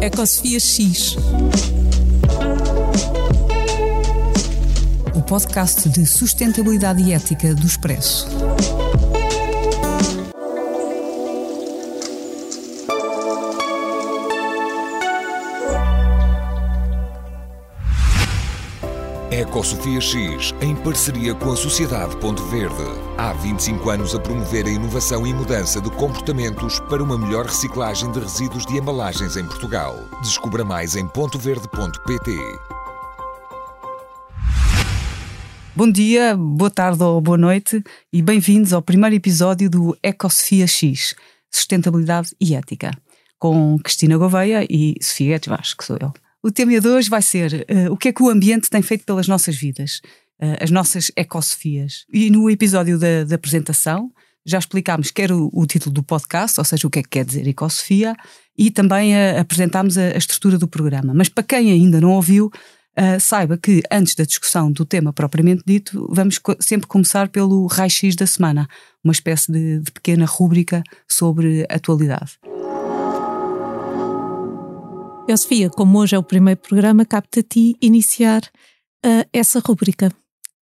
[0.00, 1.16] Ecosofia X.
[5.14, 8.26] O podcast de sustentabilidade e ética do Expresso.
[19.40, 22.74] Ecosofia X, em parceria com a Sociedade Ponto Verde.
[23.16, 28.12] Há 25 anos a promover a inovação e mudança de comportamentos para uma melhor reciclagem
[28.12, 29.96] de resíduos de embalagens em Portugal.
[30.20, 32.30] Descubra mais em pontoverde.pt.
[35.74, 41.14] Bom dia, boa tarde ou boa noite e bem-vindos ao primeiro episódio do Ecosofia X,
[41.50, 42.90] Sustentabilidade e Ética,
[43.38, 46.12] com Cristina Gouveia e Sofia Etes que sou eu.
[46.42, 49.04] O tema de hoje vai ser uh, o que é que o ambiente tem feito
[49.04, 50.00] pelas nossas vidas,
[50.42, 52.06] uh, as nossas ecosofias.
[52.10, 54.10] E no episódio da, da apresentação
[54.46, 57.10] já explicámos que era o, o, título do podcast, ou seja, o que é que
[57.10, 58.16] quer dizer ecosofia,
[58.56, 61.12] e também uh, apresentámos a, a, estrutura do programa.
[61.12, 62.50] Mas para quem ainda não ouviu,
[63.18, 68.14] saiba que antes da discussão do tema propriamente dito, vamos co sempre começar pelo raio-x
[68.14, 68.68] da semana,
[69.02, 72.32] uma espécie de, de pequena rúbrica sobre atualidade.
[75.30, 78.42] Eu, Sofia, como hoje é o primeiro programa, capta a ti iniciar
[79.06, 80.10] uh, essa rubrica.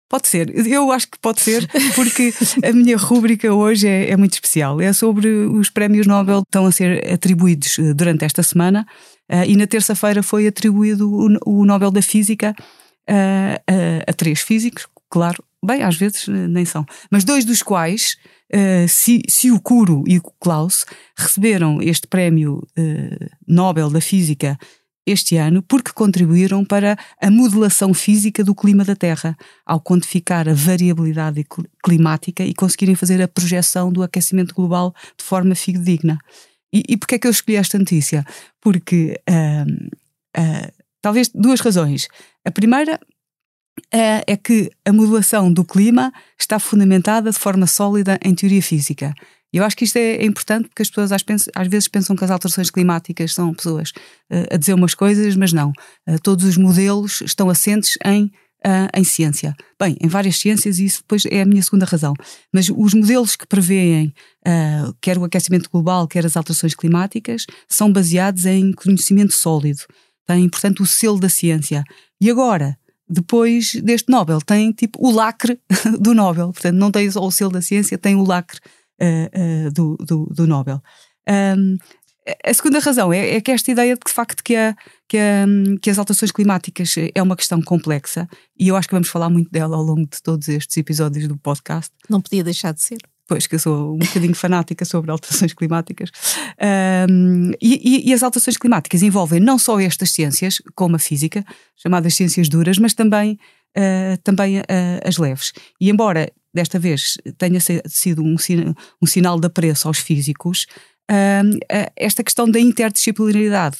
[0.06, 2.30] Pode ser, eu acho que pode ser, porque
[2.62, 4.78] a minha rúbrica hoje é, é, muito especial.
[4.78, 8.86] É sobre os prémios Nobel que estão a ser atribuídos eh, durante esta semana
[9.32, 11.10] uh, e na terça-feira foi atribuído
[11.46, 12.54] o, Nobel da Física
[13.08, 18.16] uh, a três físicos, claro, bem, às vezes nem são, mas dois dos quais
[18.52, 20.84] uh, si, si o Kuro e o Klaus
[21.16, 24.58] receberam este prémio uh, Nobel da Física
[25.06, 30.54] este ano porque contribuíram para a modelação física do clima da Terra, ao quantificar a
[30.54, 31.44] variabilidade
[31.82, 36.18] climática e conseguirem fazer a projeção do aquecimento global de forma fidedigna.
[36.72, 38.24] E, e porquê é que eu escolhi esta notícia?
[38.60, 42.06] Porque uh, uh, talvez duas razões.
[42.44, 43.00] A primeira
[43.92, 49.14] é, é que a modulação do clima está fundamentada de forma sólida em teoria física.
[49.52, 52.24] E eu acho que isto é, é importante porque as pessoas às, vezes pensam que
[52.24, 53.90] as alterações climáticas são pessoas
[54.30, 55.72] uh, a dizer umas coisas, mas não.
[56.08, 58.26] Uh, todos os modelos estão assentes em,
[58.64, 59.56] uh, em ciência.
[59.80, 62.14] Bem, em várias ciências, e isso depois é a minha segunda razão.
[62.52, 64.14] Mas os modelos que prevêem
[65.02, 69.80] quer o aquecimento global, quer as alterações climáticas, são baseados em conhecimento sólido.
[70.26, 71.84] Têm, portanto, o selo da ciência.
[72.18, 72.78] E agora,
[73.10, 74.40] depois deste Nobel.
[74.40, 75.60] Tem tipo o lacre
[75.98, 76.52] do Nobel.
[76.52, 78.60] Portanto, não tem só o selo da ciência, tem o lacre
[79.02, 80.80] uh, uh, do, do, do, Nobel.
[81.28, 81.76] Um,
[82.44, 84.76] a segunda razão é, é, que esta ideia de que, de facto que, a,
[85.08, 85.46] que, a,
[85.80, 88.28] que, as alterações climáticas é uma questão complexa
[88.58, 91.36] e eu acho que vamos falar muito dela ao longo de todos estes episódios do
[91.36, 91.90] podcast.
[92.08, 92.98] Não podia deixar de ser
[93.30, 96.10] pois que eu sou um bocadinho fanática sobre alterações climáticas.
[97.08, 101.44] Um, e, e, as alterações climáticas envolvem não só estas ciências, como a física,
[101.76, 103.38] chamadas ciências duras, mas também,
[103.78, 104.62] uh, também uh,
[105.04, 105.52] as leves.
[105.80, 108.34] E embora desta vez tenha sido um,
[109.00, 110.66] um sinal de apreço aos físicos,
[111.08, 113.78] uh, esta questão da interdisciplinaridade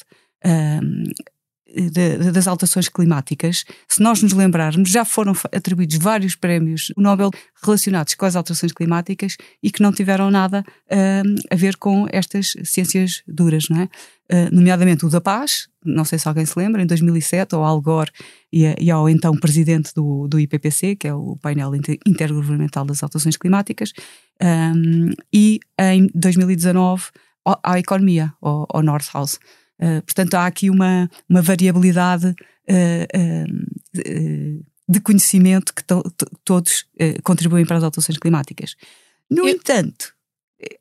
[1.74, 7.30] de, das alterações climáticas, se nós nos lembrarmos, já foram atribuídos vários prémios Nobel
[7.62, 12.54] relacionados com as alterações climáticas e que não tiveram nada uh, a ver com estas
[12.64, 13.88] ciências duras, não é?
[14.32, 17.80] Uh, nomeadamente o da Paz, não sei se alguém se lembra, em 2007, ao Al
[17.80, 18.10] Gore
[18.52, 21.72] e, e ao então presidente do, do IPPC, que é o painel
[22.06, 23.92] intergovernamental das alterações climáticas,
[24.40, 27.06] um, e em 2019
[27.64, 29.38] à economia, ao, ao North House.
[29.80, 36.02] Uh, portanto, há aqui uma, uma variabilidade uh, uh, de conhecimento que to
[36.44, 36.84] todos
[37.22, 38.74] contribuem para as alterações climáticas.
[39.30, 39.54] No Eu...
[39.54, 40.12] entanto,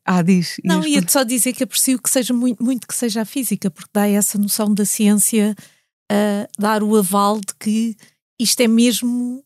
[0.04, 0.56] ah, diz.
[0.62, 3.90] Não, ia só dizer que aprecio que seja muito, muito que seja a física, porque
[3.94, 5.54] dá essa noção da ciência,
[6.58, 7.96] dar o aval de que
[8.38, 9.44] isto é mesmo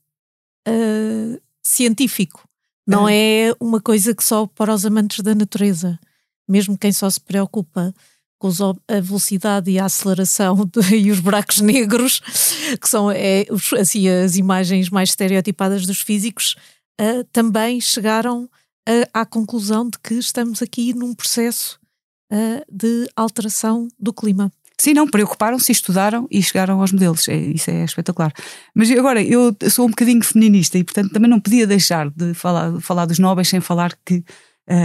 [1.62, 2.48] científico.
[2.86, 6.00] Não é uma coisa que só para os amantes da natureza.
[6.48, 7.94] Mesmo quem só se preocupa
[8.88, 12.20] a velocidade e a aceleração de, e os buracos negros,
[12.80, 13.44] que são é,
[13.78, 16.56] assim, as imagens mais estereotipadas dos físicos,
[17.00, 18.48] uh, também chegaram
[18.88, 21.78] a, à conclusão de que estamos aqui num processo
[22.32, 24.52] uh, de alteração do clima.
[24.78, 27.28] Sim, não, preocuparam-se, estudaram e chegaram aos modelos.
[27.28, 28.32] É, isso é espetacular.
[28.74, 32.80] Mas agora, eu sou um bocadinho feminista e, portanto, também não podia deixar de falar,
[32.80, 34.24] falar dos nobres sem falar que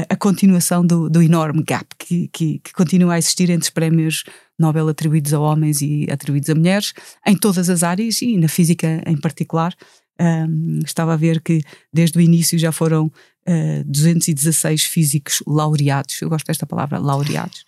[0.09, 4.25] a continuação do, do enorme gap que, que, que, continua a existir entre os prémios
[4.59, 6.93] Nobel atribuídos a homens e atribuídos a mulheres,
[7.25, 9.73] em todas as áreas e na física em particular.
[10.21, 11.61] Um, estava a ver que
[11.93, 17.63] desde o início já foram uh, 216 físicos laureados, eu gosto desta palavra, laureados,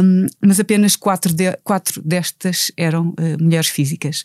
[0.00, 4.22] um, mas apenas quatro, de, quatro destas eram uh, mulheres físicas.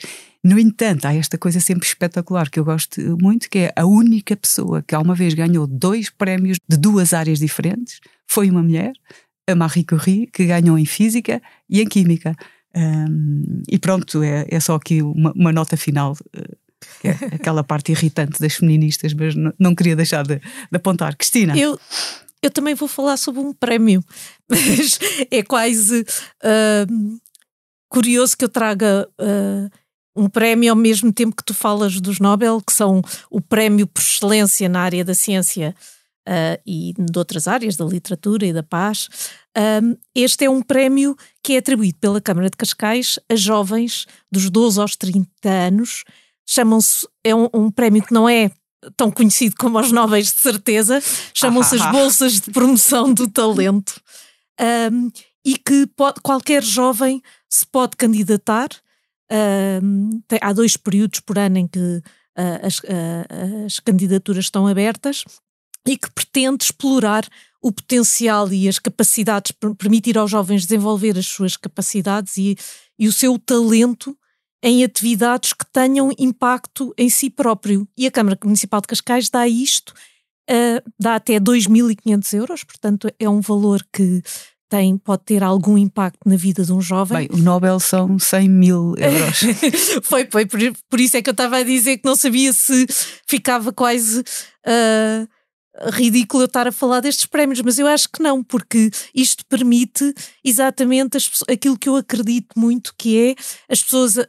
[0.48, 4.34] No entanto, há esta coisa sempre espetacular que eu gosto muito, que é a única
[4.34, 8.94] pessoa que alguma vez ganhou dois prémios de duas áreas diferentes, foi uma mulher,
[9.46, 12.34] a Marie Curie, que ganhou em Física e em Química.
[12.74, 16.14] Um, e pronto, é, é só aqui uma, uma nota final.
[16.34, 16.56] Uh,
[17.04, 20.42] é aquela parte irritante das feministas, mas não, não queria deixar de, de,
[20.72, 21.14] apontar.
[21.18, 21.58] Cristina.
[21.58, 21.78] Eu,
[22.42, 24.02] eu também vou falar sobre um prémio,
[24.50, 24.98] mas
[25.30, 26.06] é quase
[26.42, 27.20] uh,
[27.90, 29.87] curioso que eu traga uh,
[30.18, 34.02] um prémio ao mesmo tempo que tu falas dos Nobel, que são o prémio por
[34.02, 35.76] excelência na área da ciência
[36.28, 39.08] uh, e de outras áreas, da literatura e da paz.
[40.16, 44.80] este é um prémio que é atribuído pela Câmara de Cascais a jovens dos 12
[44.80, 46.04] aos 30 anos
[46.48, 48.50] chamam-se, é um, um prémio que não é
[48.96, 51.04] tão conhecido como os Nobres de certeza,
[51.34, 54.02] chamam-se as Bolsas de Promoção do Talento,
[54.92, 55.12] um,
[55.44, 58.70] e que pode, qualquer jovem se pode candidatar.
[59.30, 64.68] Um, tem, há dois períodos por ano em que uh, as, uh, as candidaturas estão
[64.68, 65.24] abertas
[65.86, 67.28] e que pretende explorar
[67.62, 72.58] o potencial e as capacidades, permitir aos jovens desenvolver as suas capacidades e,
[72.98, 74.18] e o seu talento
[74.62, 77.88] em atividades que tenham impacto em si próprio.
[77.98, 79.94] E a Câmara Municipal de Cascais dá isto,
[80.50, 84.22] uh, dá até 2.500 euros, portanto é um valor que
[84.70, 87.28] tem, pode ter algum impacto na vida de um jovem.
[87.28, 89.40] Bem, o Nobel são 100 mil euros.
[90.04, 90.60] foi, foi por,
[90.90, 92.86] por, isso é que eu estava a dizer que não sabia se
[93.28, 95.28] ficava quase uh,
[95.92, 100.14] ridículo eu estar a falar destes prémios, mas eu acho que não, porque isto permite
[100.44, 103.36] exatamente as, aquilo que eu acredito muito, que é
[103.72, 104.26] as pessoas uh,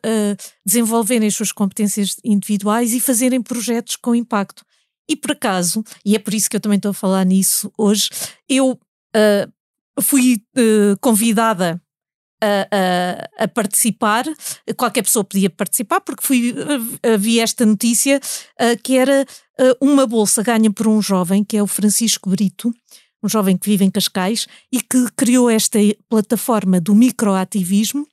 [0.65, 4.65] desenvolverem as suas competências individuais e fazerem projetos com impacto.
[5.09, 8.11] E por acaso, e é por isso que eu também estou a falar nisso hoje,
[8.49, 9.53] eu uh,
[10.01, 11.81] fui uh, convidada
[12.41, 14.25] a, a, a, participar,
[14.77, 16.55] qualquer pessoa podia participar, porque fui,
[17.03, 18.21] havia esta notícia
[18.61, 19.27] uh, que era
[19.61, 22.73] uh, uma bolsa ganha por um jovem, que é o Francisco Brito,
[23.23, 25.79] um jovem que vive em Cascais, e que criou esta
[26.09, 28.07] plataforma do microativismo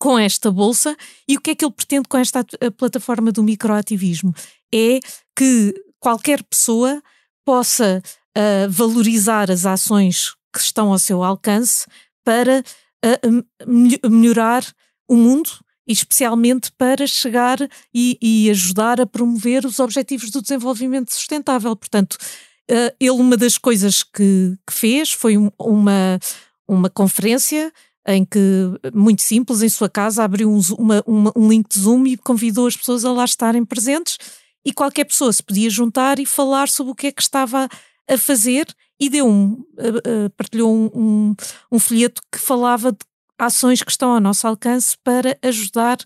[0.00, 0.96] com esta bolsa.
[1.28, 2.44] E o que é que ele pretende com esta
[2.76, 4.34] plataforma do microativismo?
[4.74, 4.98] É
[5.36, 7.00] que qualquer pessoa
[7.44, 8.02] possa
[8.36, 11.86] uh, valorizar as ações que estão ao seu alcance
[12.24, 12.62] para
[13.02, 14.64] a melhorar
[15.08, 15.50] o mundo,
[15.86, 17.58] especialmente para chegar
[17.92, 21.74] e, e, ajudar a promover os objetivos do desenvolvimento sustentável.
[21.74, 22.14] Portanto,
[22.70, 26.18] uh, ele, uma das coisas que, que fez foi um, uma,
[26.68, 27.72] uma conferência
[28.06, 28.38] em que,
[28.94, 32.66] muito simples, em sua casa, abriu um, uma, uma, um link de Zoom e convidou
[32.66, 34.16] as pessoas a lá estarem presentes
[34.64, 37.68] e qualquer pessoa se podia juntar e falar sobre o que é que estava
[38.08, 38.66] a fazer
[39.00, 41.34] e deu um, uh, uh, partilhou um, um,
[41.72, 42.98] um, folheto que falava de
[43.38, 45.98] ações que estão ao nosso alcance para ajudar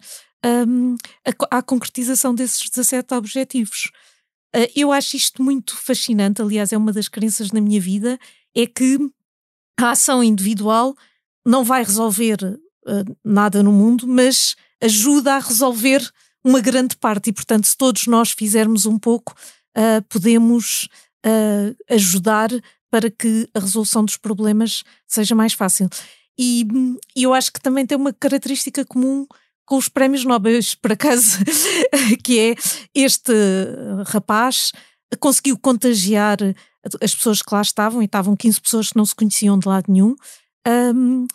[0.68, 0.94] um,
[1.26, 3.90] a, à concretização desses 17 objetivos.
[4.54, 8.16] Uh, eu acho isto muito fascinante, aliás, é uma das crenças na minha vida,
[8.54, 8.96] é que
[9.80, 10.96] a ação individual
[11.44, 12.38] não vai resolver
[13.24, 16.08] nada no mundo, mas ajuda a resolver
[16.44, 19.34] uma grande parte e, portanto, se todos nós fizermos um pouco,
[20.08, 20.88] podemos
[21.24, 22.50] uh, ajudar
[22.94, 25.88] para que a resolução dos problemas seja mais fácil.
[26.38, 26.64] E,
[27.16, 29.26] e eu acho que também tem uma característica comum
[29.66, 31.38] com os prémios Nobel, por acaso,
[32.22, 32.54] que é
[32.94, 33.32] este
[34.06, 34.70] rapaz
[35.18, 36.38] conseguiu contagiar
[37.02, 39.90] as pessoas que lá estavam, e estavam 15 pessoas que não se conheciam de lado
[39.90, 40.14] nenhum,
[40.94, 41.26] um,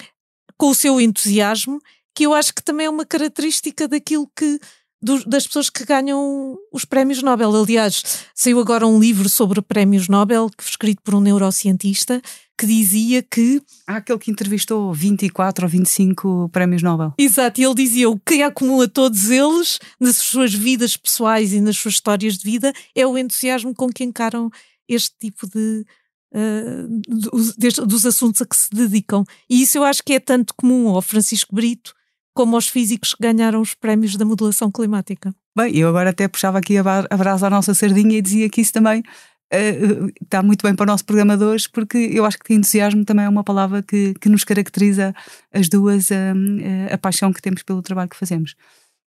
[0.58, 1.82] com o seu entusiasmo,
[2.16, 4.62] que eu acho que também é uma característica daquilo que
[5.02, 7.56] do, das pessoas que ganham os prémios Nobel.
[7.56, 12.22] Aliás, saiu agora um livro sobre prémios Nobel, escrito por um neurocientista,
[12.58, 13.62] que dizia que.
[13.88, 17.14] Há aquele que entrevistou 24 ou 25 prémios Nobel.
[17.18, 21.78] Exato, e ele dizia o que acumula todos eles nas suas vidas pessoais e nas
[21.78, 24.50] suas histórias de vida é o entusiasmo com que encaram
[24.88, 25.86] este tipo de.
[26.32, 27.56] Uh, dos,
[27.88, 29.24] dos assuntos a que se dedicam.
[29.50, 31.96] E isso eu acho que é tanto comum ao Francisco Brito
[32.34, 35.34] como aos físicos que ganharam os prémios da modulação climática.
[35.56, 38.72] Bem, eu agora até puxava aqui a brasa à nossa sardinha e dizia que isso
[38.72, 42.54] também uh, está muito bem para o nosso programa de hoje, porque eu acho que
[42.54, 45.14] entusiasmo também é uma palavra que, que nos caracteriza
[45.54, 48.56] as duas, uh, uh, a paixão que temos pelo trabalho que fazemos.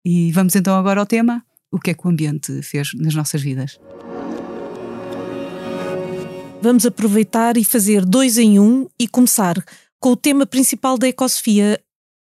[0.04, 3.42] E vamos então agora ao tema: o que é que o ambiente fez nas nossas
[3.42, 3.80] vidas?
[6.62, 9.64] Vamos aproveitar e fazer dois em um e começar
[10.00, 11.80] com o tema principal da Ecosofia,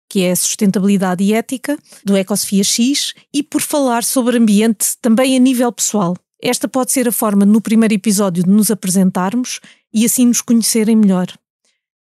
[0.09, 5.39] que é sustentabilidade e ética, do Ecosofia X, e por falar sobre ambiente também a
[5.39, 6.15] nível pessoal.
[6.41, 9.59] Esta pode ser a forma, no primeiro episódio, de nos apresentarmos
[9.93, 11.27] e assim nos conhecerem melhor.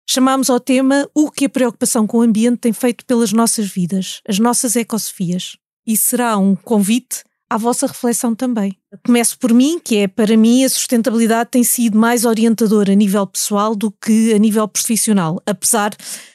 [0.10, 4.22] Chamámos ao tema o que a preocupação com o ambiente tem feito pelas nossas vidas,
[4.28, 5.56] as nossas ecosofias.
[5.88, 8.76] E será um convite à vossa reflexão também.
[9.06, 13.28] Começo por mim, que é para mim a sustentabilidade tem sido mais orientadora a nível
[13.28, 15.92] pessoal do que a nível profissional, apesar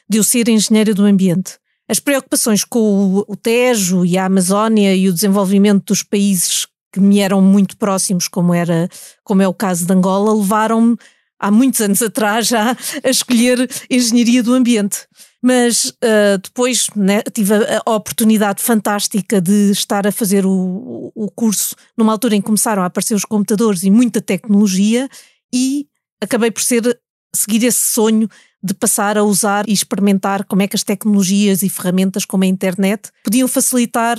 [0.08, 1.58] de eu ser engenheira do ambiente.
[1.88, 7.18] As preocupações com o Tejo e a Amazónia e o desenvolvimento dos países que me
[7.18, 8.88] eram muito próximos, como, era,
[9.24, 10.96] como é o caso de Angola, levaram-me
[11.38, 15.06] há muitos anos atrás já a escolher engenharia do ambiente.
[15.40, 21.30] Mas uh, depois né, tive a, a, oportunidade fantástica de estar a fazer o, o
[21.30, 25.08] curso numa altura em que começaram a aparecer os computadores e muita tecnologia
[25.54, 25.86] e
[26.20, 26.98] acabei por ser
[27.32, 28.28] seguir esse sonho
[28.62, 32.46] de passar a usar e experimentar como é que as tecnologias e ferramentas como a
[32.46, 34.18] internet podiam facilitar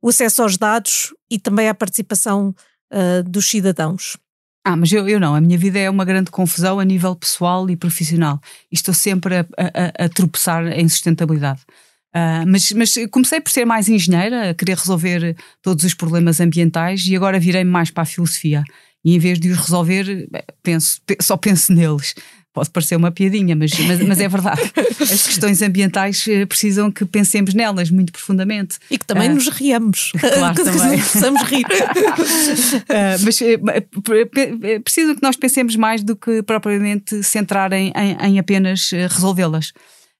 [0.00, 2.54] o acesso aos dados e também a participação
[2.92, 4.16] uh, dos cidadãos.
[4.64, 7.68] Ah, mas eu, eu não, a minha vida é uma grande confusão a nível pessoal
[7.70, 8.38] e profissional.
[8.70, 11.60] E estou sempre a, a, a tropeçar em sustentabilidade.
[12.14, 17.06] Uh, mas, mas comecei por ser mais engenheira, a querer resolver todos os problemas ambientais
[17.06, 18.64] e agora virei-me mais para a filosofia.
[19.04, 20.28] E em vez de os resolver,
[20.62, 22.14] penso, só penso neles.
[22.52, 24.60] Pode parecer uma piadinha, mas, mas, mas, é verdade.
[25.00, 28.78] As questões ambientais eh, precisam que pensemos nelas muito profundamente.
[28.90, 30.10] E que também uh, nos riamos.
[30.18, 30.98] Claro, que também.
[30.98, 31.64] Precisamos rir.
[31.64, 38.38] Uh, mas uh, precisam que nós pensemos mais do que propriamente centrar em, em, em
[38.40, 39.72] apenas resolvê-las.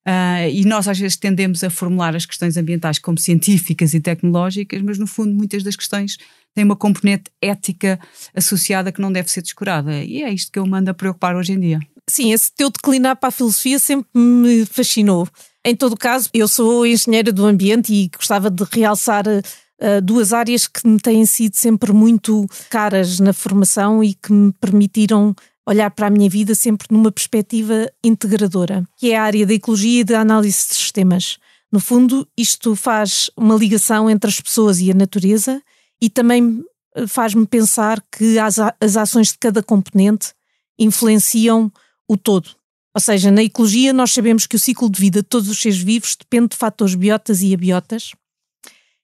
[0.07, 4.81] Uh, e nós às vezes tendemos a formular as questões ambientais como científicas e tecnológicas,
[4.81, 6.17] mas no fundo muitas das questões
[6.55, 8.01] têm uma componente ética
[8.35, 10.03] associada que não deve ser descurada.
[10.03, 11.81] E é isto que eu mando a preocupar hoje em dia.
[12.11, 15.29] Sim, esse teu declinar para a filosofia sempre me fascinou.
[15.65, 20.67] Em todo caso, eu sou engenheira do ambiente e gostava de realçar uh, duas áreas
[20.67, 26.09] que me têm sido sempre muito caras na formação e que me permitiram olhar para
[26.09, 30.21] a minha vida sempre numa perspectiva integradora, que é a área da ecologia e da
[30.21, 31.39] análise de sistemas.
[31.71, 35.63] No fundo, isto faz uma ligação entre as pessoas e a natureza
[36.03, 36.65] e também
[36.97, 40.33] eh, faz-me pensar que as, as ações de cada componente
[40.77, 41.71] influenciam
[42.11, 42.51] o todo.
[42.93, 45.79] Ou seja, na ecologia nós sabemos que o ciclo de vida de todos os seres
[45.79, 48.11] vivos depende de fatores biotas e abiotas,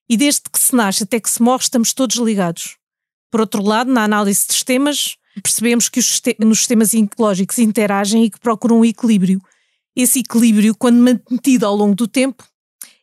[0.09, 2.77] e desde que se nasce até que se morre estamos todos ligados.
[3.31, 8.31] Por outro lado, na análise de sistemas, percebemos que os, nos sistemas ecológicos interagem e
[8.31, 9.41] que procuram um equilíbrio.
[9.95, 12.45] Esse equilíbrio, quando mantido ao longo do tempo,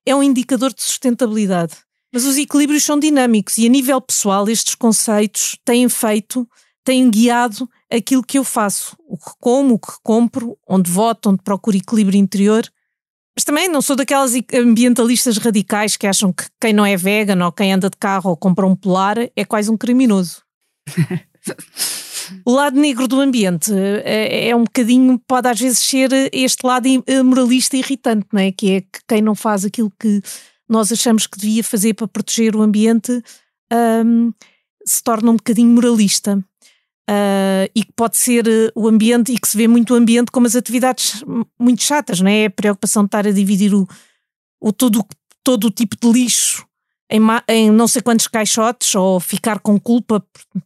[0.06, 1.76] é um indicador de sustentabilidade.
[2.12, 6.48] Mas os equilíbrios são dinâmicos e, a nível pessoal, estes conceitos têm feito,
[6.84, 11.42] têm guiado aquilo que eu faço, o que como, o que compro, onde voto, onde
[11.44, 12.68] procuro equilíbrio interior.
[13.36, 17.52] Mas também não sou daquelas ambientalistas radicais que acham que quem não é vegan ou
[17.52, 20.44] quem anda de carro ou compra um polar é quase um criminoso.
[22.46, 23.72] o lado negro do ambiente
[24.04, 26.88] é, é, um bocadinho, pode às vezes ser este lado
[27.26, 28.52] moralista irritante, não é?
[28.52, 30.22] Que é que quem não faz aquilo que
[30.70, 33.12] nós achamos que devia fazer para proteger o ambiente
[34.06, 34.32] um,
[34.86, 36.44] se torna um bocadinho moralista
[37.10, 40.32] uh, e que pode ser uh, o ambiente e que se vê muito o ambiente
[40.32, 41.24] como as atividades
[41.60, 42.46] muito chatas, não é?
[42.46, 43.88] A preocupação de estar a dividir o,
[44.62, 45.06] o todo,
[45.44, 46.66] todo o tipo de lixo
[47.14, 50.24] em, em, não sei quantos caixotes ou ficar com culpa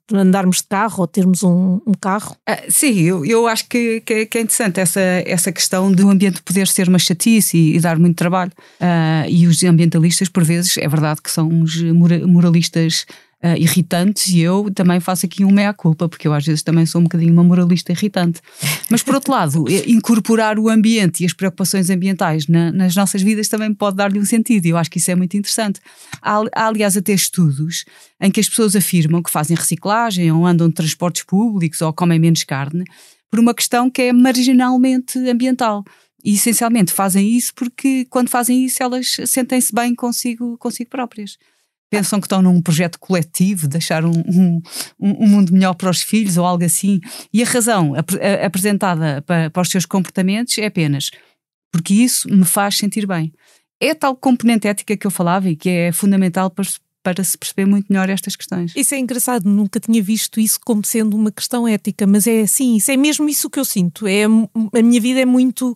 [0.08, 2.38] por andarmos de carro ou termos um, um carro?
[2.48, 6.42] Ah, sim, eu, eu acho que, que, que, é interessante essa, essa questão do ambiente
[6.42, 8.54] poder ser uma chatice e, e dar muito trabalho.
[8.80, 13.06] Uh, e os ambientalistas, por vezes, é verdade que são uns moralistas
[13.44, 17.02] uh, irritantes e eu também faço aqui um meia-culpa, porque eu às vezes também sou
[17.02, 18.42] um bocadinho uma moralista irritante.
[18.90, 23.48] Mas por outro lado, incorporar o ambiente e as preocupações ambientais na, nas nossas vidas
[23.48, 25.80] também pode dar-lhe um sentido e eu acho que isso é muito interessante.
[26.22, 27.86] Há, há, aliás até estudos
[28.20, 32.20] em que as pessoas afirmam que fazem reciclagem ou andam de transportes públicos ou comem
[32.20, 32.84] menos carne
[33.30, 35.84] por uma questão que é marginalmente ambiental.
[36.24, 41.38] E essencialmente fazem isso porque quando fazem isso elas sentem-se bem consigo, consigo próprias
[41.90, 44.62] pensam que estão num projeto coletivo, deixar um, um,
[45.00, 47.00] um, mundo melhor para os filhos ou algo assim.
[47.34, 48.10] E a razão ap
[48.44, 51.10] apresentada para, para os seus comportamentos é apenas
[51.72, 53.32] porque isso me faz sentir bem.
[53.80, 56.66] É tal componente ética que eu falava e que é fundamental para,
[57.04, 58.74] para se perceber muito melhor estas questões.
[58.76, 62.78] Isso é engraçado, nunca tinha visto isso como sendo uma questão ética, mas é assim,
[62.78, 64.08] isso é mesmo isso que eu sinto.
[64.08, 65.76] É, a minha vida é muito.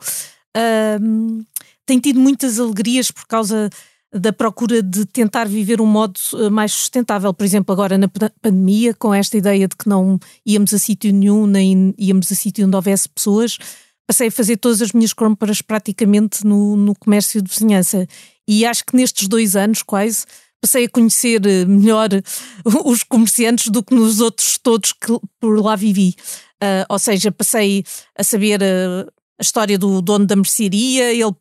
[0.58, 1.46] Uh,
[1.86, 3.70] tem tido muitas alegrias por causa
[4.14, 7.34] da procura de tentar viver um modo eh, mais sustentável.
[7.34, 8.10] Por exemplo, agora na
[8.42, 12.68] pandemia, com esta ideia de que não íamos a sítio nenhum, nem íamos a sítio
[12.68, 13.58] onde houvesse pessoas,
[14.06, 18.06] passei a fazer todas as minhas compras praticamente no, no comércio de vizinhança.
[18.48, 20.26] E acho que nestes dois anos, quase,
[20.60, 22.10] passei a conhecer eh, melhor
[22.86, 26.16] os comerciantes do que nos outros todos que por lá vivi.
[26.62, 27.84] Uh, ou seja, passei
[28.16, 31.34] a saber uh, a história do dono da mercearia, ele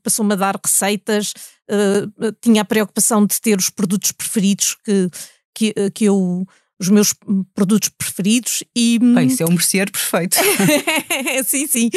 [0.00, 1.32] passou-me a dar receitas,
[1.68, 5.10] uh, tinha a preocupação de ter os produtos preferidos que,
[5.52, 6.46] que, que eu
[6.80, 7.12] os meus
[7.54, 9.00] produtos preferidos e.
[9.00, 10.36] Bem, isso é um merceeiro perfeito.
[11.44, 11.90] sim, sim.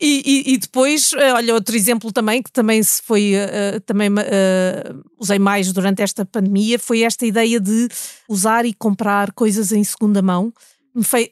[0.00, 4.08] E, e, e, depois, eh, olha, outro exemplo também, que também se foi, uh, também
[4.10, 7.88] uh, usei mais durante esta pandemia, foi esta ideia de
[8.28, 10.52] usar e comprar coisas em segunda mão.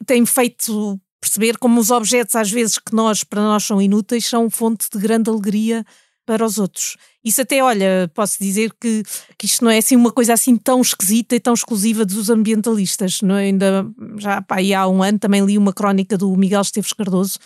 [0.04, 4.48] Tem feito perceber como os objetos, às vezes, que nós, para nós são inúteis, são
[4.48, 5.84] fonte de grande alegria
[6.24, 6.96] para os outros.
[7.24, 9.02] Isso até, olha, posso dizer que,
[9.38, 13.22] que isto não é assim uma coisa assim tão esquisita e tão exclusiva dos ambientalistas.
[13.22, 13.44] Não é?
[13.44, 13.86] Ainda
[14.18, 17.38] já pá, há um ano também li uma crónica do Miguel Esteves Cardoso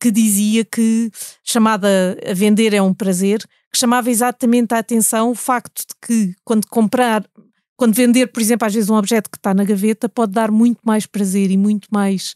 [0.00, 1.10] que dizia que,
[1.42, 1.88] chamada
[2.28, 3.38] a vender é um prazer,
[3.72, 7.24] que chamava exatamente a atenção o facto de que quando comprar,
[7.76, 10.80] quando vender, por exemplo, às vezes um objeto que está na gaveta, pode dar muito
[10.84, 12.34] mais prazer e muito mais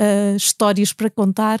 [0.00, 1.60] uh, histórias para contar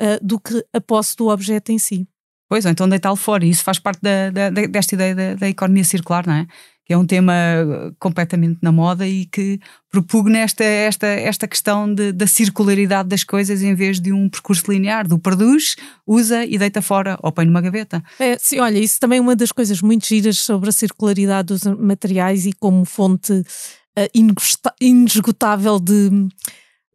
[0.00, 2.06] uh, do que a posse do objeto em si.
[2.48, 3.44] Pois, ou então deitá-lo fora.
[3.44, 6.46] E isso faz parte da, da, desta ideia da, da, economia circular, não é?
[6.86, 11.92] Que é um tema uh, completamente na moda e que propugna esta, esta, esta questão
[11.92, 16.56] de, da circularidade das coisas em vez de um percurso linear, do produz, usa e
[16.56, 18.02] deita fora ou põe numa gaveta.
[18.18, 21.64] É, sim, olha, isso também é uma das coisas muito giras sobre a circularidade dos
[21.64, 26.10] materiais e como fonte uh, inesgotável de,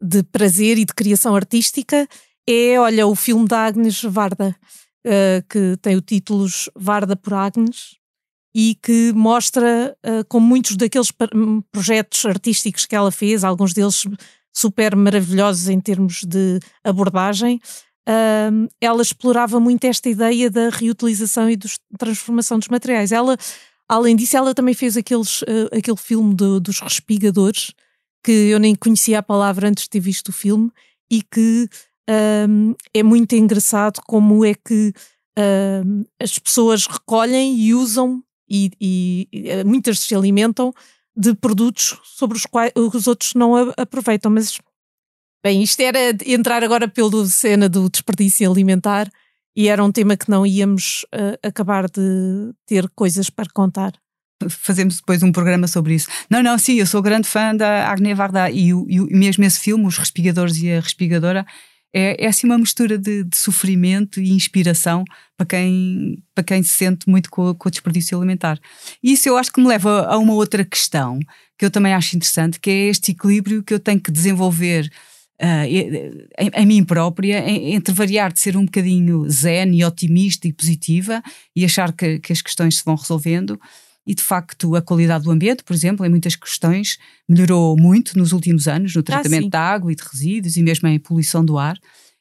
[0.04, 2.06] de prazer e de criação artística
[2.46, 4.54] é, olha, o filme da Agnes Varda
[5.06, 7.96] uh, que tem o título Varda por Agnes
[8.54, 14.04] e que mostra uh, como muitos daqueles hum, projetos artísticos que ela fez, alguns deles
[14.52, 17.60] super maravilhosos em termos de abordagem,
[18.08, 21.68] uh, ela explorava muito esta ideia da reutilização e da
[21.98, 23.10] transformação dos materiais.
[23.10, 23.36] Ela,
[23.88, 27.72] além disso, ela também fez aqueles, uh, aquele filme do, dos respigadores,
[28.24, 30.70] que eu nem conhecia a palavra antes de ter visto o filme,
[31.10, 31.68] e que
[32.48, 34.92] um, é muito engraçado como é que
[35.38, 40.72] um, as pessoas recolhem e usam e, e, eh, muitas se alimentam
[41.16, 44.30] de produtos sobre os quais os outros não aproveitam.
[44.30, 44.58] Mas,
[45.42, 49.10] bem, isto era entrar agora pela cena do desperdício alimentar
[49.56, 53.92] e era um tema que não íamos uh, acabar de ter coisas para contar
[54.48, 56.08] fazemos depois um programa sobre isso.
[56.30, 59.86] Não, não, sim, eu sou grande fã da Agne Varda e, e, mesmo esse filme,
[59.86, 61.46] Os Respigadores e a Respigadora,
[61.94, 65.04] é, é assim uma mistura de, de, sofrimento e inspiração
[65.36, 68.58] para quem, para quem se sente muito com, com o desperdício alimentar.
[69.00, 71.20] E isso eu acho que me leva a uma outra questão
[71.56, 74.90] que eu também acho interessante, que é este equilíbrio que eu tenho que desenvolver
[75.34, 75.66] Uh,
[76.38, 81.20] em, em, mim própria, entre variar de ser um bocadinho zen e otimista e positiva
[81.56, 83.60] e achar que, que, as questões se vão resolvendo,
[84.06, 88.32] e de facto a qualidade do ambiente, por exemplo, em muitas questões melhorou muito nos
[88.32, 91.44] últimos anos, no ah, tratamento ah, da água e de resíduos e mesmo em poluição
[91.44, 91.78] do ar.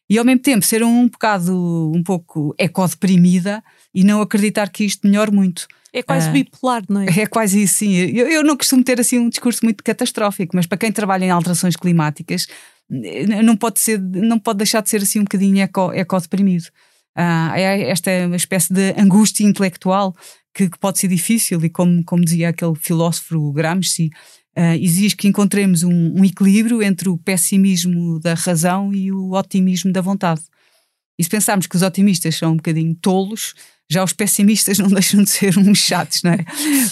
[0.10, 5.08] E ao mesmo tempo ser um bocado, um pouco ecodeprimida e não acreditar que isto
[5.08, 5.68] melhore muito.
[5.94, 7.06] É quase uh, bipolar, não é?
[7.20, 7.96] É quase isso, sim.
[7.96, 11.30] Eu, eu não costumo ter assim um discurso muito catastrófico, mas para quem trabalha em
[11.30, 12.48] alterações climáticas,
[13.44, 16.66] não pode, ser, não pode deixar de ser assim um bocadinho eco, ecodeprimido.
[17.18, 20.16] Uh, é esta espécie de angústia intelectual
[20.54, 24.12] que, que, pode ser difícil, e como, como dizia aquele filósofo Gramsci,
[24.58, 29.92] uh, exige que encontremos um, um, equilíbrio entre o pessimismo da razão e o otimismo
[29.92, 30.42] da vontade.
[31.18, 33.54] E se pensarmos que os otimistas são um bocadinho tolos,
[33.90, 36.46] já os pessimistas não deixam de ser uns chatos, não é?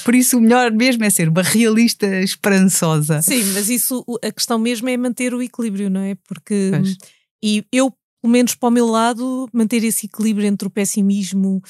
[0.03, 3.21] Por isso o melhor mesmo é ser uma realista esperançosa.
[3.21, 6.15] Sim, mas isso, a questão mesmo é manter o equilíbrio, não é?
[6.27, 6.97] Porque, pois.
[7.43, 11.61] e eu, pelo menos para o meu lado, manter esse equilíbrio entre o pessimismo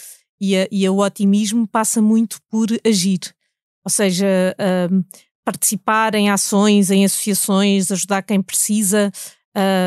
[0.41, 3.19] e, a, e o otimismo passa muito por agir,
[3.85, 4.55] ou seja,
[4.91, 5.03] um,
[5.45, 9.11] participar em ações, em associações, ajudar quem precisa,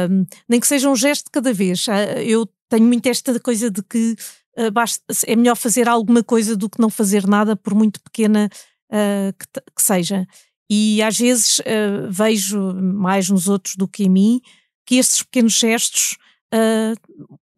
[0.09, 1.89] um, nem que seja um gesto cada vez.
[1.89, 4.15] Ah, eu tenho muito esta coisa de que
[4.59, 8.49] uh, basta, é melhor fazer alguma coisa do que não fazer nada, por muito pequena
[8.91, 10.27] uh, que, que, seja.
[10.71, 14.41] E às vezes uh, vejo mais nos outros do que em mim
[14.87, 16.17] que estes pequenos gestos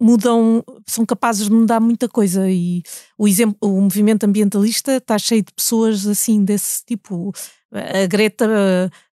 [0.01, 2.83] mudam, são capazes de mudar muita coisa e
[3.19, 7.33] o, exemplo, o movimento ambientalista está cheio de pessoas assim desse tipo.
[7.73, 8.47] A Greta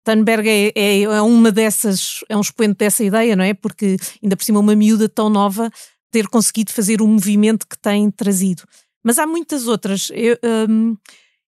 [0.04, 3.54] Thunberg é, é, é, uma dessas, é um expoente dessa ideia, não é?
[3.54, 5.70] Porque ainda por cima uma miúda tão nova
[6.12, 8.64] ter conseguido fazer o movimento que tem trazido.
[9.04, 10.12] Mas há muitas outras.
[10.14, 10.38] Eu,
[10.70, 10.96] um,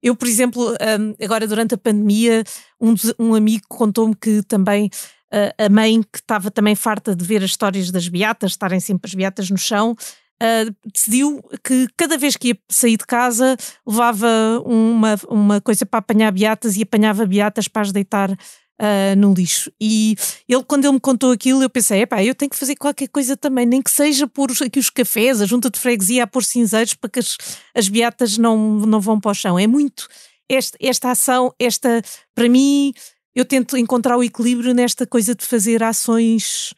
[0.02, 2.44] eu por exemplo, um, agora durante a pandemia,
[2.80, 4.90] um, um amigo contou-me que também
[5.58, 9.16] a mãe que estava também farta de ver as histórias das beatas, estarem sempre as
[9.16, 9.96] beatas no chão,
[10.42, 14.28] uh, decidiu que cada vez que ia sair de casa levava
[14.66, 19.72] uma, uma coisa para apanhar beatas e apanhava beatas para as deitar uh, no lixo.
[19.80, 20.16] E
[20.48, 23.38] ele, quando ele me contou aquilo, eu pensei: epá, eu tenho que fazer qualquer coisa
[23.38, 26.94] também, nem que seja pôr aqui os cafés, a junta de freguesia a pôr cinzeiros
[26.94, 27.38] para que as,
[27.76, 29.58] as beatas não, não vão para o chão.
[29.58, 30.08] É muito.
[30.50, 32.02] Esta, esta ação, esta,
[32.36, 32.94] para mim,
[33.36, 36.74] eu tento encontrar o equilíbrio nesta coisa de fazer ações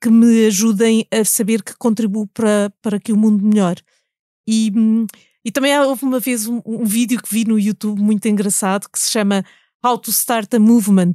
[0.00, 3.82] que me ajudem a saber que contribuo para, para que o mundo melhore.
[4.48, 4.72] E,
[5.44, 8.98] e também houve uma vez um, um, vídeo que vi no YouTube muito engraçado que
[8.98, 9.44] se chama
[9.84, 11.14] How to Start a Movement.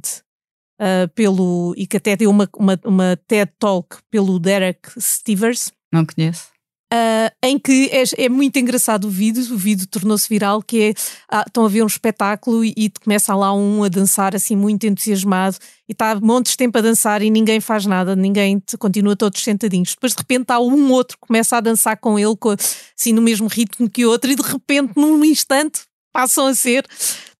[0.78, 5.72] Uh, pelo, e que até deu uma, uma, uma TED Talk pelo Derek Stevers.
[5.90, 6.55] Não conheço.
[6.92, 10.94] Uh, em que é, é, muito engraçado o vídeo, o vídeo tornou-se viral, que é,
[11.28, 14.86] ah, estão a ver um espetáculo e, e, começa lá um a dançar assim muito
[14.86, 15.56] entusiasmado
[15.88, 19.42] e está montes de tempo a dançar e ninguém faz nada, ninguém te, continua todos
[19.42, 19.96] sentadinhos.
[19.96, 23.20] Depois de repente há um outro que começa a dançar com ele, com, assim no
[23.20, 25.80] mesmo ritmo que o outro e de repente num instante
[26.12, 26.86] passam a ser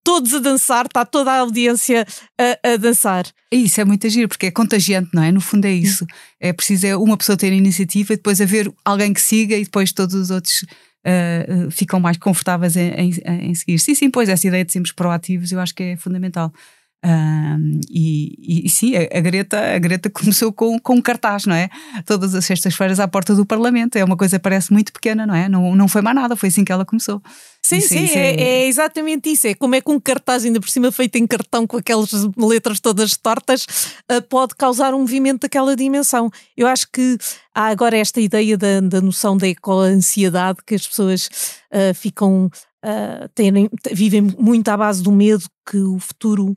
[0.06, 2.06] todos a dançar, está toda a audiência
[2.38, 3.26] a, a dançar.
[3.50, 5.32] Isso é muito agir, porque é contagiante, não é?
[5.32, 6.06] No fundo é isso.
[6.38, 9.92] É preciso é uma pessoa ter iniciativa e depois haver alguém que siga e depois
[9.92, 13.10] todos os outros uh, ficam mais confortáveis em, em,
[13.50, 13.80] em, seguir.
[13.80, 16.52] Sim, sim, pois essa ideia de sermos proativos eu acho que é fundamental.
[17.06, 21.68] Um, e, e, sim, a, Greta, a Greta começou com, com um cartaz, não é?
[22.04, 23.94] Todas as sextas-feiras à porta do Parlamento.
[23.94, 25.48] É uma coisa que parece muito pequena, não é?
[25.48, 27.22] Não, não foi mais nada, foi assim que ela começou.
[27.62, 28.40] Sim, isso, sim, isso é, é...
[28.40, 29.46] é, exatamente isso.
[29.46, 32.80] É como é que um cartaz, ainda por cima feito em cartão com aquelas letras
[32.80, 33.66] todas tortas,
[34.10, 36.28] uh, pode causar um movimento daquela dimensão.
[36.56, 37.16] Eu acho que
[37.54, 41.28] há agora esta ideia da, da noção da eco-ansiedade, que as pessoas
[41.72, 42.50] uh, ficam.
[42.84, 46.56] Uh, terem, vivem muito à base do medo que o futuro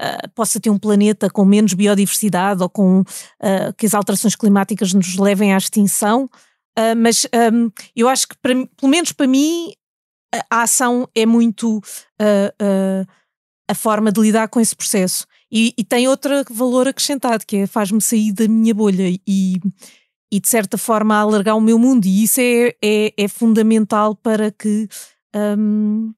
[0.00, 4.94] uh, possa ter um planeta com menos biodiversidade ou com uh, que as alterações climáticas
[4.94, 6.24] nos levem à extinção.
[6.78, 9.72] Uh, mas um, eu acho que, para, pelo menos para mim,
[10.50, 11.80] a, ação é muito
[13.68, 15.26] a forma de lidar com esse processo.
[15.50, 19.60] E, e tem outro valor acrescentado, que é faz-me sair da minha bolha e,
[20.32, 22.06] e, de certa forma, alargar o meu mundo.
[22.06, 24.88] E isso é, é, é fundamental para que.
[25.34, 26.12] Um,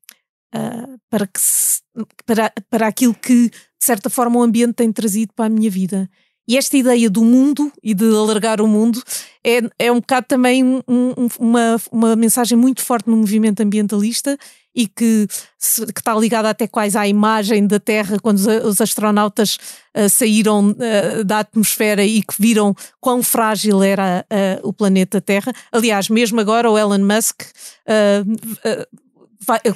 [0.55, 1.83] uh, para, que se,
[2.25, 3.51] para, para aquilo que
[3.83, 6.09] de certa forma, o ambiente tem trazido para a minha vida.
[6.47, 9.03] E esta ideia do mundo e de alargar o mundo
[9.45, 14.38] é, é um bocado também um, um, uma, uma mensagem muito forte no movimento ambientalista
[14.73, 19.59] e que, que está ligada até quase à imagem da Terra quando os, os astronautas
[19.97, 25.53] uh, saíram uh, da atmosfera e que viram quão frágil era uh, o planeta Terra.
[25.73, 27.42] Aliás, mesmo agora o Elon Musk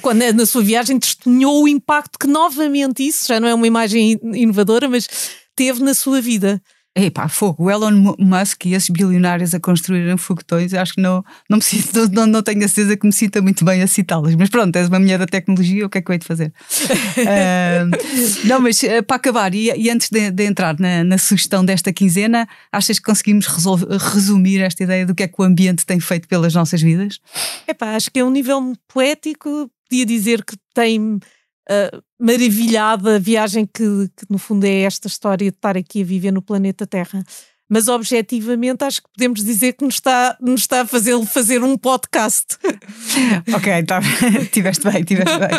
[0.01, 3.67] quando é na sua viagem testemunhou o impacto que novamente isso, já não é uma
[3.67, 5.07] imagem inovadora, mas
[5.55, 6.61] teve na sua vida.
[6.99, 11.57] Epá, fogo, o Elon Musk e esses bilionários a construírem foguetões, acho que não, não,
[11.57, 14.33] me sinto, não, não tenho a certeza que me sinta muito bem a citá-los.
[14.33, 16.51] Mas pronto, és uma mulher da tecnologia, o que é que eu hei de fazer?
[17.21, 21.63] uh, não, mas uh, para acabar, e, e antes de, de entrar na, na, sugestão
[21.63, 25.85] desta quinzena, achas que conseguimos resolver, resumir esta ideia do que é que o ambiente
[25.85, 27.19] tem feito pelas nossas vidas?
[27.67, 31.19] Epá, acho que é um nível poético, podia dizer que tem
[31.69, 36.31] uh, maravilhada viagem que, que, no fundo, é esta história de estar aqui a viver
[36.31, 37.23] no planeta Terra.
[37.69, 41.77] Mas objetivamente acho que podemos dizer que nos está, nos está a fazer fazer um
[41.77, 42.57] podcast.
[43.53, 43.99] ok, tá,
[44.51, 45.49] tiveste bem, tiveste bem.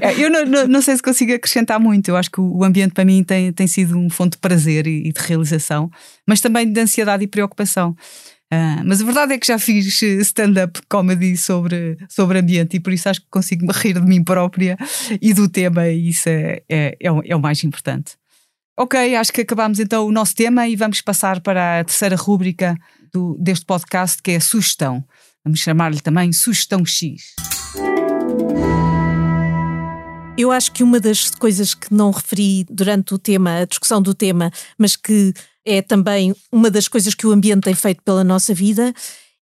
[0.00, 2.08] É, eu não, não, não, sei se consigo acrescentar muito.
[2.08, 5.08] Eu acho que o ambiente para mim tem, tem sido um fonte de prazer e,
[5.08, 5.90] e de realização,
[6.28, 7.96] mas também de ansiedade e preocupação.
[8.52, 12.80] Uh, mas a verdade é que já fiz eh, stand-up comedy sobre, sobre ambiente e
[12.80, 14.76] por isso acho que consigo me rir de mim própria
[15.22, 18.12] e do tema, e isso é, é, é, o, é o mais importante.
[18.78, 22.76] Ok, acho que acabamos então o nosso tema e vamos passar para a terceira rúbrica
[23.10, 25.02] do, deste podcast, que é a sugestão.
[25.42, 27.34] Vamos chamar-lhe também Sugestão X.
[30.36, 34.14] Eu acho que uma das coisas que não referi durante o tema, a discussão do
[34.14, 35.32] tema, mas que
[35.64, 38.92] é também uma das coisas que o ambiente tem feito pela nossa vida,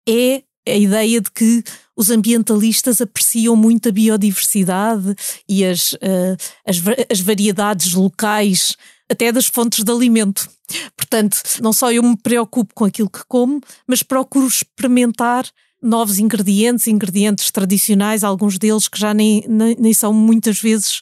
[0.07, 1.63] é a ideia de que
[1.95, 5.15] os ambientalistas apreciam muito a biodiversidade
[5.47, 6.77] e as, uh, as,
[7.09, 8.75] as, variedades locais,
[9.09, 10.49] até das fontes de alimento.
[10.97, 15.45] Portanto, não só eu me preocupo com aquilo que como, mas procuro experimentar
[15.81, 20.99] novos ingredientes, ingredientes tradicionais, alguns deles que já nem, nem, nem são muitas vezes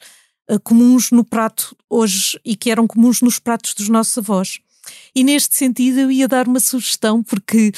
[0.51, 4.59] uh, comuns no prato hoje e que eram comuns nos pratos dos nossos avós.
[5.15, 7.71] E neste sentido eu ia dar uma sugestão, porque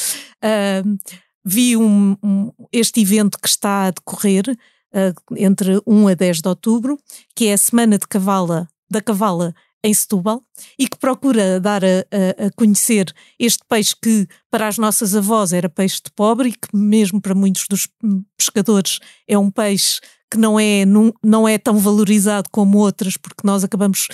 [0.43, 0.97] uh,
[1.43, 6.47] vi um, um, este evento que está a decorrer uh, entre 1 a 10 de
[6.49, 6.97] outubro,
[7.35, 9.53] que é a Semana de Cavala, da Cavala
[9.85, 10.41] em Setúbal
[10.79, 15.53] e que procura dar a, a, a, conhecer este peixe que para as nossas avós
[15.53, 17.87] era peixe de pobre e que mesmo para muitos dos
[18.35, 23.45] pescadores é um peixe que não é, não, não é tão valorizado como outras porque
[23.45, 24.07] nós acabamos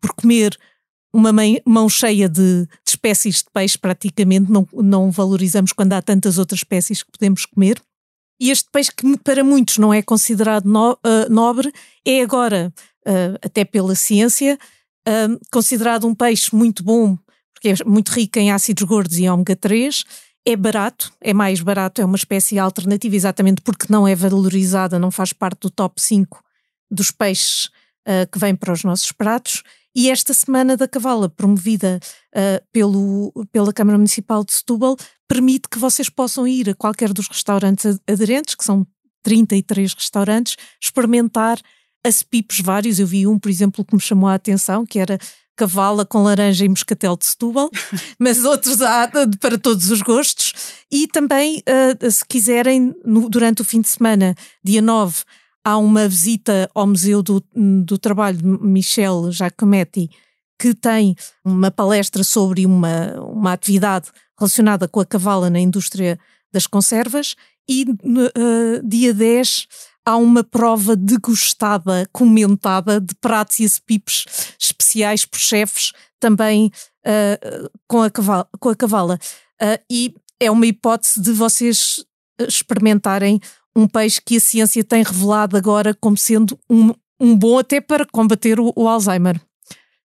[0.00, 0.56] por comer
[1.16, 1.32] uma
[1.64, 7.02] mão cheia de, espécies de peixe, praticamente não, não valorizamos quando há tantas outras espécies
[7.02, 7.80] que podemos comer.
[8.38, 11.72] E este peixe, que para muitos não é considerado no, uh, nobre,
[12.04, 12.72] é agora,
[13.06, 14.58] uh, até pela ciência,
[15.08, 17.16] uh, considerado um peixe muito bom,
[17.54, 20.04] porque é muito rico em ácidos gordos e ômega 3.
[20.44, 25.10] É barato, é mais barato, é uma espécie alternativa, exatamente porque não é valorizada, não
[25.10, 26.40] faz parte do top 5
[26.90, 27.68] dos peixes
[28.30, 29.64] que vêm para os nossos pratos
[29.96, 31.98] e esta Semana da Cavala, promovida
[32.34, 34.94] uh, pelo, pela Câmara Municipal de Setúbal,
[35.26, 38.86] permite que vocês possam ir a qualquer dos restaurantes aderentes, que são
[39.22, 41.58] 33 restaurantes, experimentar
[42.04, 42.98] acepipes vários.
[42.98, 45.18] Eu vi um, por exemplo, que me chamou a atenção, que era
[45.56, 47.70] cavala com laranja e moscatel de Setúbal,
[48.20, 50.52] mas outros há para todos os gostos.
[50.92, 52.94] E também, uh, se quiserem,
[53.30, 55.22] durante o fim de semana, dia 9,
[55.66, 57.44] há uma visita ao Museu do,
[57.84, 60.08] do Trabalho de Michel Giacometti,
[60.60, 66.20] que tem uma palestra sobre uma, uma atividade relacionada com a cavala na indústria
[66.52, 67.34] das conservas,
[67.68, 69.66] e uh, dia 10
[70.06, 74.24] há uma prova degustada, comentada de pratos e acipipes
[74.56, 76.70] especiais por chefes, também
[77.04, 79.18] uh, com, a cavala, com a cavala.
[79.60, 82.04] Uh, e é uma hipótese de vocês
[82.38, 83.40] experimentarem
[83.76, 88.06] um peixe que a ciência tem revelado agora como sendo um, um bom até para
[88.06, 89.38] combater o, o Alzheimer.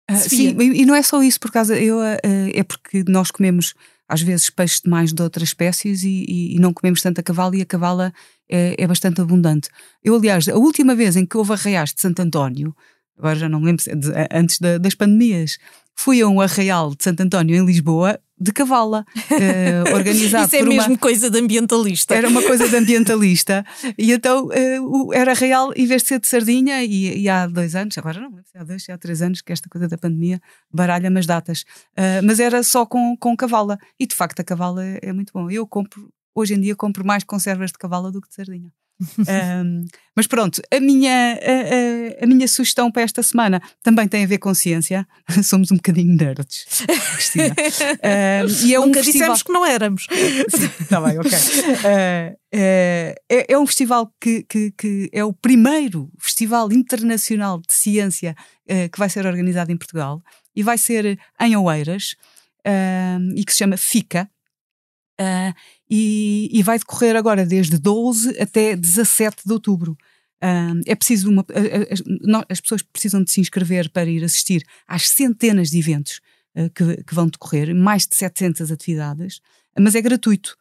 [0.09, 2.19] Uh, sim, e não é só isso, por causa eu, uh,
[2.53, 3.73] é porque nós comemos
[4.09, 7.61] às vezes peixe demais de outras espécies e, e, e não comemos tanta cavala e
[7.61, 8.13] a cavala
[8.49, 9.69] é, é, bastante abundante.
[10.03, 12.75] Eu, aliás, a última vez em que houve arraiais de Santo António,
[13.17, 13.83] agora já não me lembro,
[14.31, 15.57] antes da, das pandemias,
[15.95, 20.63] fui a um arraial de Santo António em Lisboa de cavala, uh, organizado Isso é
[20.63, 20.97] mesmo uma...
[20.97, 22.15] coisa de ambientalista.
[22.15, 23.63] Era uma coisa de ambientalista.
[23.95, 27.75] e então uh, era real em vez de ser de sardinha, e, e há dois
[27.75, 30.41] anos, agora não, há dois, há três anos que esta coisa da pandemia
[30.73, 31.61] baralha-me as datas.
[31.91, 33.77] Uh, mas era só com, com cavala.
[33.99, 35.51] E de facto a cavala é, é muito bom.
[35.51, 38.71] Eu compro, hoje em dia, compro mais conservas de cavala do que de sardinha
[39.65, 39.85] um,
[40.15, 44.27] mas pronto, a minha, a, a, a, minha sugestão para esta semana também tem a
[44.27, 45.07] ver com ciência.
[45.43, 46.65] Somos um bocadinho nerds,
[47.15, 47.55] Cristina.
[48.01, 49.29] Um, e é um Nunca festival...
[49.29, 50.07] dissemos que não éramos.
[50.79, 51.31] Está bem, ok.
[51.31, 58.35] Uh, é, é, um festival que, que, que, é o primeiro festival internacional de ciência
[58.69, 60.21] uh, que vai ser organizado em Portugal
[60.55, 62.15] e vai ser em Oeiras
[62.65, 64.29] uh, e que se chama FICA.
[65.19, 65.53] Uh,
[65.93, 69.97] e, e, vai decorrer agora desde 12 até 17 de outubro.
[70.41, 71.45] Uh, é preciso uma.
[71.91, 72.01] As,
[72.49, 76.21] as, pessoas precisam de se inscrever para ir assistir às centenas de eventos
[76.55, 79.41] uh, que, que, vão decorrer, mais de 700 atividades,
[79.77, 80.55] mas é gratuito.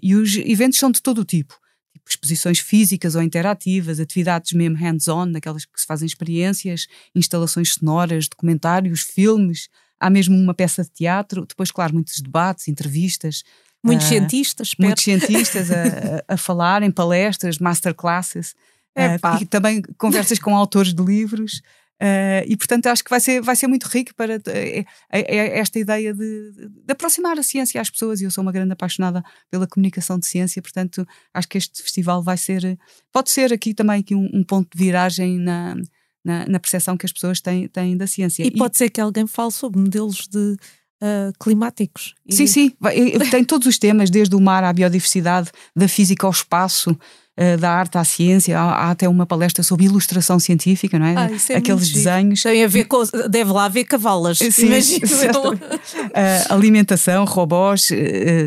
[0.00, 1.54] e os eventos são de todo o tipo.
[1.92, 2.08] tipo.
[2.08, 9.00] Exposições físicas ou interativas, atividades mesmo hands-on, aquelas que se fazem experiências, instalações sonoras, documentários,
[9.00, 13.42] filmes, há mesmo uma peça de teatro, depois, claro, muitos debates, entrevistas.
[13.88, 14.88] Muitos uh, cientistas, espero.
[14.88, 18.54] Muitos cientistas a, a, falar em palestras, masterclasses,
[18.96, 21.60] uh, e também conversas com autores de livros.
[22.00, 24.84] Uh, e portanto acho que vai ser, vai ser muito rico para é
[25.58, 29.20] esta ideia de, de, aproximar a ciência às pessoas e eu sou uma grande apaixonada
[29.50, 32.78] pela comunicação de ciência, portanto acho que este festival vai ser,
[33.12, 35.74] pode ser aqui também aqui um, um ponto de viragem na,
[36.24, 38.44] na, na percepção que as pessoas têm, têm da ciência.
[38.44, 40.56] E, e pode ser que alguém fale sobre modelos de
[41.00, 42.14] Uh, climáticos.
[42.26, 42.34] E...
[42.34, 42.72] Sim, sim,
[43.30, 47.70] tem todos os temas, desde o mar à biodiversidade, da física ao espaço, uh, da
[47.70, 51.14] arte à ciência, há, há, até uma palestra sobre ilustração científica, não é?
[51.16, 52.42] Ah, é Aqueles desenhos.
[52.42, 57.90] Tem a ver com, deve lá haver cavalas, sim, uh, alimentação, robôs,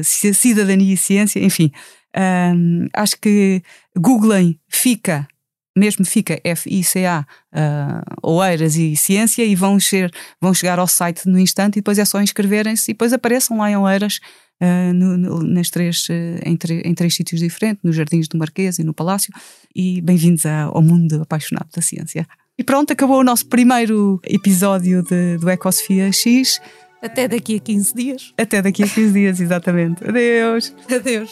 [0.03, 1.71] cidadania e ciência, enfim.
[2.93, 3.63] acho que
[3.95, 5.25] googlem fica
[5.75, 11.39] mesmo fica FICA, uh, Oeiras e Ciência, e vão, ser, vão chegar ao site no
[11.39, 14.19] instante e depois é só inscreverem-se e depois apareçam lá em Oeiras,
[14.61, 16.13] uh, no, no, nas três, uh,
[16.45, 19.33] em, em, três sítios diferentes, nos Jardins do Marquês e no Palácio,
[19.75, 22.27] e bem-vindos ao mundo apaixonado da ciência.
[22.57, 26.61] E pronto, acabou o nosso primeiro episódio de, do Ecosfia X.
[27.01, 28.33] Até daqui a 15 dias.
[28.37, 30.07] Até daqui a 15 dias, exatamente.
[30.07, 30.75] Adeus.
[30.93, 31.31] Adeus.